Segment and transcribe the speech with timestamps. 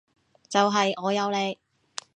[0.49, 1.59] 就係我有你